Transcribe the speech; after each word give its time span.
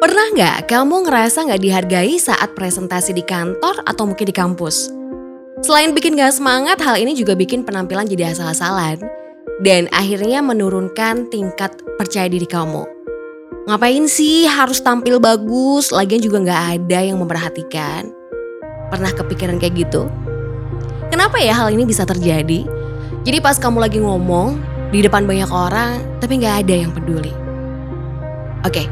Pernah 0.00 0.26
nggak 0.32 0.64
kamu 0.64 1.04
ngerasa 1.04 1.44
nggak 1.44 1.60
dihargai 1.60 2.16
saat 2.16 2.56
presentasi 2.56 3.12
di 3.12 3.20
kantor 3.20 3.84
atau 3.84 4.08
mungkin 4.08 4.24
di 4.24 4.32
kampus? 4.32 4.88
Selain 5.60 5.92
bikin 5.92 6.16
gak 6.16 6.40
semangat, 6.40 6.80
hal 6.80 6.96
ini 6.96 7.12
juga 7.12 7.36
bikin 7.36 7.68
penampilan 7.68 8.08
jadi 8.08 8.32
asal-asalan 8.32 8.96
dan 9.60 9.92
akhirnya 9.92 10.40
menurunkan 10.40 11.28
tingkat 11.28 11.76
percaya 12.00 12.32
diri 12.32 12.48
kamu. 12.48 12.88
Ngapain 13.68 14.08
sih 14.08 14.48
harus 14.48 14.80
tampil 14.80 15.20
bagus, 15.20 15.92
lagian 15.92 16.24
juga 16.24 16.40
nggak 16.40 16.62
ada 16.80 17.04
yang 17.04 17.20
memperhatikan? 17.20 18.08
Pernah 18.88 19.12
kepikiran 19.12 19.60
kayak 19.60 19.84
gitu? 19.84 20.08
Kenapa 21.12 21.36
ya 21.36 21.52
hal 21.52 21.76
ini 21.76 21.84
bisa 21.84 22.08
terjadi? 22.08 22.64
Jadi 23.28 23.44
pas 23.44 23.60
kamu 23.60 23.84
lagi 23.84 24.00
ngomong 24.00 24.77
di 24.88 25.04
depan 25.04 25.28
banyak 25.28 25.50
orang, 25.52 26.00
tapi 26.20 26.40
nggak 26.40 26.64
ada 26.64 26.74
yang 26.86 26.92
peduli. 26.92 27.32
Oke, 28.64 28.88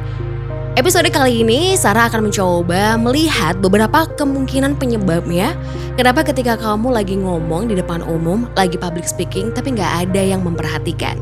episode 0.76 1.08
kali 1.08 1.42
ini 1.42 1.74
Sarah 1.74 2.06
akan 2.12 2.28
mencoba 2.28 3.00
melihat 3.00 3.58
beberapa 3.58 4.04
kemungkinan 4.14 4.76
penyebabnya 4.76 5.56
kenapa 5.96 6.22
ketika 6.22 6.60
kamu 6.60 6.92
lagi 6.92 7.16
ngomong 7.16 7.72
di 7.72 7.74
depan 7.74 8.04
umum, 8.04 8.44
lagi 8.54 8.76
public 8.76 9.08
speaking, 9.08 9.50
tapi 9.56 9.72
nggak 9.72 10.06
ada 10.06 10.22
yang 10.22 10.44
memperhatikan. 10.44 11.16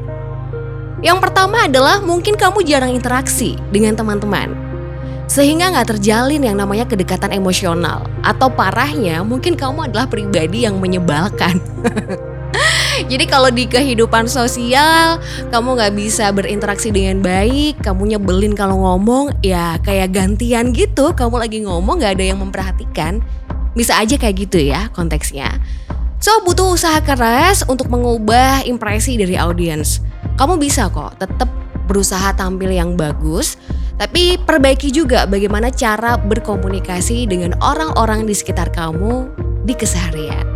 Yang 1.05 1.19
pertama 1.21 1.69
adalah 1.69 2.01
mungkin 2.01 2.35
kamu 2.35 2.65
jarang 2.65 2.91
interaksi 2.91 3.61
dengan 3.69 3.95
teman-teman. 3.95 4.57
Sehingga 5.25 5.73
nggak 5.73 5.97
terjalin 5.97 6.41
yang 6.41 6.57
namanya 6.57 6.89
kedekatan 6.89 7.33
emosional. 7.33 8.09
Atau 8.25 8.49
parahnya 8.53 9.21
mungkin 9.21 9.57
kamu 9.57 9.93
adalah 9.93 10.09
pribadi 10.09 10.65
yang 10.65 10.81
menyebalkan. 10.81 11.61
Jadi 13.03 13.25
kalau 13.27 13.51
di 13.51 13.67
kehidupan 13.67 14.31
sosial 14.31 15.19
kamu 15.51 15.75
nggak 15.75 15.95
bisa 15.99 16.31
berinteraksi 16.31 16.95
dengan 16.95 17.19
baik, 17.19 17.83
kamu 17.83 18.15
nyebelin 18.15 18.55
kalau 18.55 18.79
ngomong, 18.79 19.35
ya 19.43 19.83
kayak 19.83 20.15
gantian 20.15 20.71
gitu. 20.71 21.11
Kamu 21.11 21.43
lagi 21.43 21.67
ngomong 21.67 21.99
nggak 21.99 22.15
ada 22.21 22.25
yang 22.31 22.39
memperhatikan. 22.39 23.19
Bisa 23.75 23.99
aja 23.99 24.15
kayak 24.15 24.47
gitu 24.47 24.63
ya 24.63 24.87
konteksnya. 24.95 25.51
So 26.23 26.41
butuh 26.47 26.79
usaha 26.79 27.03
keras 27.03 27.67
untuk 27.67 27.91
mengubah 27.91 28.63
impresi 28.65 29.19
dari 29.19 29.35
audiens. 29.35 29.99
Kamu 30.39 30.57
bisa 30.57 30.89
kok 30.89 31.19
tetap 31.19 31.51
berusaha 31.85 32.33
tampil 32.33 32.73
yang 32.73 32.97
bagus, 32.97 33.61
tapi 34.01 34.41
perbaiki 34.41 34.89
juga 34.89 35.29
bagaimana 35.29 35.69
cara 35.69 36.17
berkomunikasi 36.17 37.29
dengan 37.29 37.53
orang-orang 37.61 38.25
di 38.25 38.33
sekitar 38.33 38.73
kamu 38.73 39.29
di 39.69 39.75
keseharian. 39.77 40.54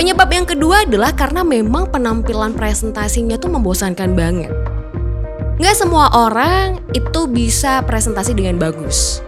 Penyebab 0.00 0.32
yang 0.32 0.48
kedua 0.48 0.88
adalah 0.88 1.12
karena 1.12 1.44
memang 1.44 1.92
penampilan 1.92 2.56
presentasinya 2.56 3.36
tuh 3.36 3.52
membosankan 3.52 4.16
banget. 4.16 4.48
Nggak 5.60 5.76
semua 5.76 6.08
orang 6.16 6.80
itu 6.96 7.28
bisa 7.28 7.84
presentasi 7.84 8.32
dengan 8.32 8.56
bagus. 8.56 9.20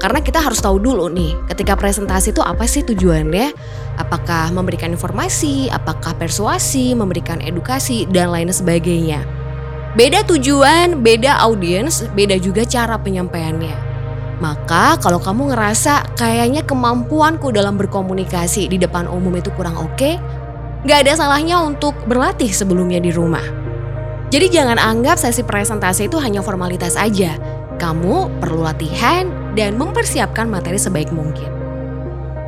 Karena 0.00 0.24
kita 0.24 0.40
harus 0.40 0.64
tahu 0.64 0.80
dulu 0.80 1.12
nih, 1.12 1.36
ketika 1.52 1.76
presentasi 1.76 2.32
itu 2.32 2.40
apa 2.40 2.64
sih 2.64 2.80
tujuannya? 2.88 3.52
Apakah 4.00 4.48
memberikan 4.56 4.96
informasi, 4.96 5.68
apakah 5.68 6.16
persuasi, 6.16 6.96
memberikan 6.96 7.44
edukasi, 7.44 8.08
dan 8.08 8.32
lain 8.32 8.48
sebagainya. 8.48 9.20
Beda 9.92 10.24
tujuan, 10.24 11.04
beda 11.04 11.36
audiens, 11.44 12.08
beda 12.16 12.40
juga 12.40 12.64
cara 12.64 12.96
penyampaiannya. 12.96 13.76
Maka 14.42 14.98
kalau 14.98 15.22
kamu 15.22 15.54
ngerasa 15.54 16.18
kayaknya 16.18 16.66
kemampuanku 16.66 17.54
dalam 17.54 17.78
berkomunikasi 17.78 18.66
di 18.66 18.74
depan 18.74 19.06
umum 19.06 19.38
itu 19.38 19.54
kurang 19.54 19.78
oke, 19.78 19.94
okay, 19.94 20.18
gak 20.82 21.06
ada 21.06 21.14
salahnya 21.14 21.62
untuk 21.62 21.94
berlatih 22.10 22.50
sebelumnya 22.50 22.98
di 22.98 23.14
rumah. 23.14 23.46
Jadi 24.34 24.50
jangan 24.50 24.82
anggap 24.82 25.14
sesi 25.14 25.46
presentasi 25.46 26.10
itu 26.10 26.18
hanya 26.18 26.42
formalitas 26.42 26.98
aja. 26.98 27.38
Kamu 27.78 28.42
perlu 28.42 28.66
latihan 28.66 29.30
dan 29.54 29.78
mempersiapkan 29.78 30.50
materi 30.50 30.80
sebaik 30.80 31.14
mungkin. 31.14 31.46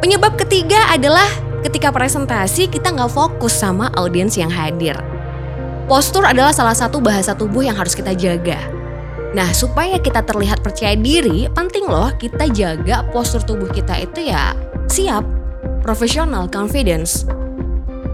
Penyebab 0.03 0.35
ketiga 0.35 0.91
adalah 0.91 1.31
ketika 1.63 1.95
presentasi 1.95 2.67
kita 2.67 2.91
nggak 2.91 3.13
fokus 3.15 3.55
sama 3.55 3.95
audiens 3.95 4.35
yang 4.35 4.51
hadir. 4.51 4.99
Postur 5.87 6.27
adalah 6.27 6.51
salah 6.51 6.75
satu 6.75 6.99
bahasa 6.99 7.39
tubuh 7.39 7.63
yang 7.63 7.79
harus 7.79 7.95
kita 7.95 8.17
jaga. 8.19 8.59
Nah, 9.35 9.51
supaya 9.51 9.99
kita 9.99 10.23
terlihat 10.23 10.63
percaya 10.63 10.95
diri, 10.95 11.51
penting 11.51 11.91
loh 11.91 12.15
kita 12.15 12.47
jaga 12.55 13.03
postur 13.11 13.43
tubuh 13.43 13.67
kita 13.67 13.99
itu 13.99 14.31
ya 14.31 14.55
siap, 14.87 15.27
profesional, 15.83 16.47
confidence. 16.47 17.27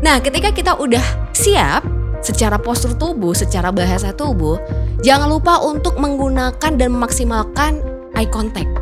Nah, 0.01 0.17
ketika 0.25 0.49
kita 0.49 0.73
udah 0.81 1.05
siap 1.37 1.85
secara 2.25 2.57
postur 2.57 2.97
tubuh, 2.97 3.37
secara 3.37 3.69
bahasa 3.69 4.17
tubuh, 4.17 4.57
jangan 5.05 5.29
lupa 5.29 5.61
untuk 5.61 6.01
menggunakan 6.01 6.73
dan 6.73 6.89
memaksimalkan 6.89 7.85
eye 8.17 8.29
contact. 8.33 8.73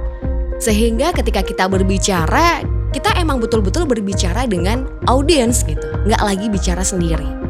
Sehingga 0.63 1.11
ketika 1.11 1.43
kita 1.43 1.67
berbicara, 1.67 2.63
kita 2.95 3.19
emang 3.19 3.43
betul-betul 3.43 3.83
berbicara 3.83 4.47
dengan 4.47 4.87
audiens 5.11 5.67
gitu, 5.67 5.87
nggak 6.07 6.23
lagi 6.23 6.47
bicara 6.47 6.87
sendiri. 6.87 7.48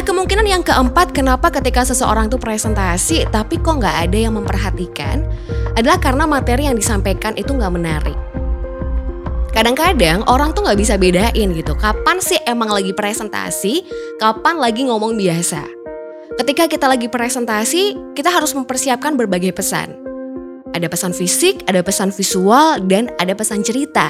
Nah 0.00 0.08
kemungkinan 0.08 0.48
yang 0.48 0.64
keempat 0.64 1.12
kenapa 1.12 1.52
ketika 1.52 1.84
seseorang 1.84 2.32
itu 2.32 2.40
presentasi 2.40 3.28
tapi 3.28 3.60
kok 3.60 3.84
nggak 3.84 4.08
ada 4.08 4.16
yang 4.16 4.32
memperhatikan 4.32 5.28
adalah 5.76 6.00
karena 6.00 6.24
materi 6.24 6.64
yang 6.64 6.72
disampaikan 6.72 7.36
itu 7.36 7.52
nggak 7.52 7.68
menarik. 7.68 8.16
Kadang-kadang 9.52 10.24
orang 10.24 10.56
tuh 10.56 10.64
nggak 10.64 10.80
bisa 10.80 10.96
bedain 10.96 11.52
gitu 11.52 11.76
kapan 11.76 12.16
sih 12.16 12.40
emang 12.48 12.72
lagi 12.72 12.96
presentasi, 12.96 13.84
kapan 14.16 14.56
lagi 14.56 14.88
ngomong 14.88 15.20
biasa. 15.20 15.68
Ketika 16.40 16.64
kita 16.64 16.88
lagi 16.88 17.12
presentasi, 17.12 18.16
kita 18.16 18.32
harus 18.32 18.56
mempersiapkan 18.56 19.20
berbagai 19.20 19.52
pesan. 19.52 20.00
Ada 20.72 20.88
pesan 20.88 21.12
fisik, 21.12 21.60
ada 21.68 21.84
pesan 21.84 22.08
visual, 22.08 22.80
dan 22.88 23.12
ada 23.20 23.36
pesan 23.36 23.60
cerita. 23.60 24.08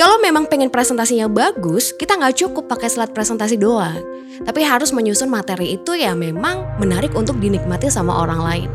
Kalau 0.00 0.16
memang 0.16 0.48
pengen 0.48 0.72
presentasinya 0.72 1.28
bagus, 1.28 1.92
kita 1.92 2.16
nggak 2.16 2.40
cukup 2.40 2.72
pakai 2.72 2.88
slide 2.88 3.12
presentasi 3.12 3.60
doang. 3.60 4.00
Tapi 4.48 4.64
harus 4.64 4.96
menyusun 4.96 5.28
materi 5.28 5.76
itu 5.76 5.92
ya 5.92 6.16
memang 6.16 6.64
menarik 6.80 7.12
untuk 7.12 7.36
dinikmati 7.36 7.92
sama 7.92 8.24
orang 8.24 8.40
lain. 8.40 8.70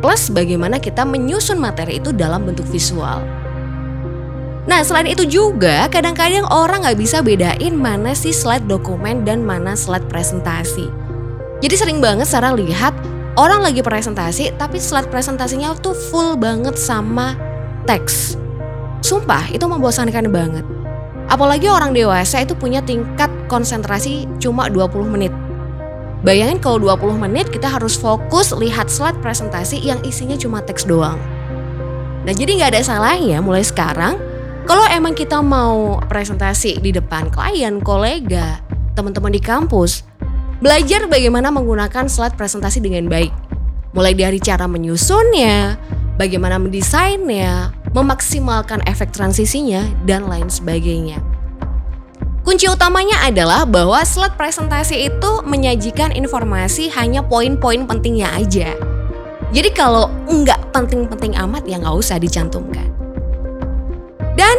Plus 0.00 0.32
bagaimana 0.32 0.80
kita 0.80 1.04
menyusun 1.04 1.60
materi 1.60 2.00
itu 2.00 2.16
dalam 2.16 2.48
bentuk 2.48 2.64
visual. 2.72 3.20
Nah 4.64 4.80
selain 4.80 5.04
itu 5.04 5.28
juga 5.28 5.84
kadang-kadang 5.92 6.48
orang 6.48 6.88
nggak 6.88 6.96
bisa 6.96 7.20
bedain 7.20 7.76
mana 7.76 8.16
sih 8.16 8.32
slide 8.32 8.64
dokumen 8.64 9.20
dan 9.28 9.44
mana 9.44 9.76
slide 9.76 10.08
presentasi. 10.08 10.88
Jadi 11.60 11.76
sering 11.76 12.00
banget 12.00 12.24
Sarah 12.24 12.56
lihat 12.56 12.96
orang 13.36 13.60
lagi 13.60 13.84
presentasi 13.84 14.56
tapi 14.56 14.80
slide 14.80 15.12
presentasinya 15.12 15.76
tuh 15.76 15.92
full 15.92 16.40
banget 16.40 16.80
sama 16.80 17.36
teks 17.84 18.40
Sumpah 19.04 19.52
itu 19.52 19.68
membosankan 19.68 20.32
banget. 20.32 20.64
Apalagi 21.28 21.68
orang 21.68 21.92
dewasa 21.92 22.40
itu 22.40 22.56
punya 22.56 22.80
tingkat 22.80 23.28
konsentrasi 23.52 24.24
cuma 24.40 24.72
20 24.72 25.12
menit. 25.12 25.28
Bayangin 26.24 26.56
kalau 26.56 26.80
20 26.80 27.20
menit 27.20 27.52
kita 27.52 27.68
harus 27.68 28.00
fokus 28.00 28.56
lihat 28.56 28.88
slide 28.88 29.20
presentasi 29.20 29.76
yang 29.76 30.00
isinya 30.08 30.40
cuma 30.40 30.64
teks 30.64 30.88
doang. 30.88 31.20
Nah 32.24 32.32
jadi 32.32 32.56
nggak 32.56 32.72
ada 32.72 32.80
salahnya 32.80 33.44
mulai 33.44 33.60
sekarang 33.60 34.16
kalau 34.64 34.88
emang 34.88 35.12
kita 35.12 35.44
mau 35.44 36.00
presentasi 36.08 36.80
di 36.80 36.88
depan 36.88 37.28
klien, 37.28 37.84
kolega, 37.84 38.64
teman-teman 38.96 39.36
di 39.36 39.40
kampus, 39.44 40.00
belajar 40.64 41.04
bagaimana 41.12 41.52
menggunakan 41.52 42.08
slide 42.08 42.40
presentasi 42.40 42.80
dengan 42.80 43.12
baik. 43.12 43.36
Mulai 43.92 44.16
dari 44.16 44.40
cara 44.40 44.64
menyusunnya, 44.64 45.76
bagaimana 46.18 46.58
mendesainnya, 46.58 47.74
memaksimalkan 47.94 48.82
efek 48.86 49.10
transisinya, 49.14 49.86
dan 50.06 50.26
lain 50.26 50.50
sebagainya. 50.50 51.22
Kunci 52.44 52.68
utamanya 52.68 53.24
adalah 53.24 53.64
bahwa 53.64 54.04
slide 54.04 54.36
presentasi 54.36 55.08
itu 55.08 55.32
menyajikan 55.48 56.12
informasi 56.12 56.92
hanya 56.92 57.24
poin-poin 57.24 57.88
pentingnya 57.88 58.36
aja. 58.36 58.76
Jadi 59.48 59.70
kalau 59.72 60.12
nggak 60.28 60.74
penting-penting 60.74 61.40
amat 61.40 61.64
ya 61.64 61.80
nggak 61.80 61.96
usah 61.96 62.20
dicantumkan. 62.20 62.84
Dan 64.36 64.56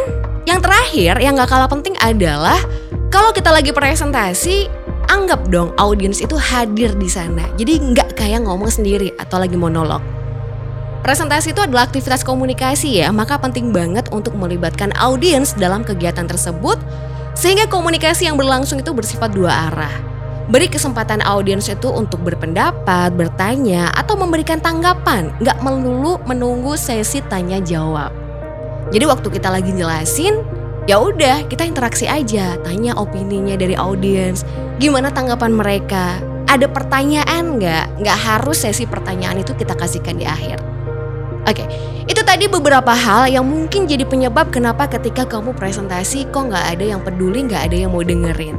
yang 0.50 0.58
terakhir 0.58 1.20
yang 1.22 1.38
nggak 1.38 1.46
kalah 1.46 1.70
penting 1.70 1.94
adalah 2.02 2.58
kalau 3.06 3.30
kita 3.30 3.54
lagi 3.54 3.70
presentasi, 3.70 4.66
anggap 5.06 5.46
dong 5.46 5.70
audiens 5.78 6.18
itu 6.18 6.34
hadir 6.34 6.90
di 6.98 7.06
sana. 7.06 7.46
Jadi 7.54 7.94
nggak 7.94 8.18
kayak 8.18 8.50
ngomong 8.50 8.66
sendiri 8.66 9.14
atau 9.14 9.38
lagi 9.38 9.54
monolog. 9.54 10.02
Presentasi 11.06 11.54
itu 11.54 11.62
adalah 11.62 11.86
aktivitas 11.86 12.26
komunikasi 12.26 12.98
ya, 12.98 13.14
maka 13.14 13.38
penting 13.38 13.70
banget 13.70 14.10
untuk 14.10 14.34
melibatkan 14.34 14.90
audiens 14.98 15.54
dalam 15.54 15.86
kegiatan 15.86 16.26
tersebut 16.26 16.82
sehingga 17.38 17.70
komunikasi 17.70 18.26
yang 18.26 18.34
berlangsung 18.34 18.82
itu 18.82 18.90
bersifat 18.90 19.30
dua 19.30 19.70
arah. 19.70 19.94
Beri 20.50 20.66
kesempatan 20.66 21.22
audiens 21.22 21.70
itu 21.70 21.86
untuk 21.94 22.26
berpendapat, 22.26 23.14
bertanya, 23.14 23.94
atau 23.94 24.18
memberikan 24.18 24.58
tanggapan, 24.58 25.30
nggak 25.38 25.62
melulu 25.62 26.18
menunggu 26.26 26.74
sesi 26.74 27.22
tanya 27.30 27.62
jawab. 27.62 28.10
Jadi 28.90 29.06
waktu 29.06 29.30
kita 29.30 29.46
lagi 29.46 29.70
jelasin, 29.78 30.42
ya 30.90 30.98
udah 30.98 31.46
kita 31.46 31.70
interaksi 31.70 32.10
aja, 32.10 32.58
tanya 32.66 32.98
opininya 32.98 33.54
dari 33.54 33.78
audiens, 33.78 34.42
gimana 34.82 35.14
tanggapan 35.14 35.54
mereka, 35.54 36.18
ada 36.50 36.66
pertanyaan 36.66 37.62
nggak? 37.62 38.02
Nggak 38.02 38.18
harus 38.26 38.66
sesi 38.66 38.90
pertanyaan 38.90 39.38
itu 39.38 39.54
kita 39.54 39.78
kasihkan 39.78 40.18
di 40.18 40.26
akhir. 40.26 40.75
Oke, 41.46 41.62
itu 42.10 42.20
tadi 42.26 42.50
beberapa 42.50 42.90
hal 42.90 43.30
yang 43.30 43.46
mungkin 43.46 43.86
jadi 43.86 44.02
penyebab 44.02 44.50
kenapa 44.50 44.90
ketika 44.90 45.22
kamu 45.22 45.54
presentasi 45.54 46.26
kok 46.34 46.50
nggak 46.50 46.74
ada 46.74 46.84
yang 46.84 47.00
peduli, 47.06 47.46
nggak 47.46 47.70
ada 47.70 47.76
yang 47.86 47.94
mau 47.94 48.02
dengerin. 48.02 48.58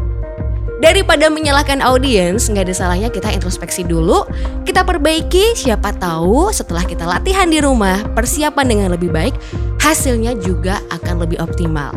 Daripada 0.78 1.28
menyalahkan 1.28 1.84
audiens, 1.84 2.48
nggak 2.48 2.69
ada 2.69 2.75
salahnya 2.78 3.10
kita 3.12 3.34
introspeksi 3.34 3.84
dulu, 3.84 4.24
kita 4.63 4.86
perbaiki, 4.86 5.57
siapa 5.57 5.89
tahu 6.00 6.54
setelah 6.54 6.86
kita 6.86 7.04
latihan 7.04 7.50
di 7.50 7.60
rumah, 7.60 8.07
persiapan 8.13 8.66
dengan 8.69 8.88
lebih 8.95 9.10
baik, 9.12 9.36
hasilnya 9.83 10.38
juga 10.40 10.80
akan 10.94 11.28
lebih 11.28 11.42
optimal. 11.44 11.92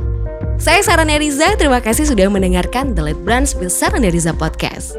Saya 0.56 0.80
Sarah 0.82 1.06
Neriza, 1.06 1.54
terima 1.60 1.78
kasih 1.80 2.08
sudah 2.08 2.26
mendengarkan 2.32 2.96
The 2.96 3.12
Late 3.12 3.22
Branch 3.22 3.48
with 3.60 3.70
Sarah 3.70 4.00
Neriza 4.00 4.32
Podcast. 4.32 4.96